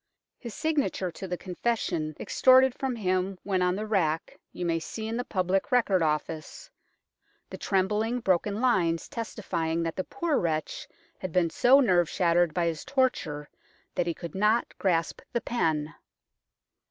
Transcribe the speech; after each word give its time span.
His 0.39 0.55
signature 0.55 1.11
to 1.11 1.27
the 1.27 1.37
confession 1.37 2.15
extorted 2.19 2.73
from 2.73 2.95
him 2.95 3.37
when 3.43 3.61
on 3.61 3.75
the 3.75 3.85
rack 3.85 4.39
you 4.51 4.65
may 4.65 4.79
see 4.79 5.07
in 5.07 5.15
the 5.15 5.23
Public 5.23 5.71
Record 5.71 6.01
Office, 6.01 6.71
the 7.51 7.57
trembling, 7.59 8.19
broken 8.19 8.59
lines 8.61 9.07
testifying 9.07 9.83
that 9.83 9.95
the 9.95 10.03
poor 10.03 10.39
wretch 10.39 10.87
had 11.19 11.31
been 11.31 11.51
so 11.51 11.79
nerve 11.81 12.09
shattered 12.09 12.51
by 12.51 12.65
his 12.65 12.83
torture 12.83 13.47
that 13.93 14.07
he 14.07 14.15
could 14.15 14.33
not 14.33 14.75
grasp 14.79 15.21
the 15.33 15.41
pen. 15.41 15.93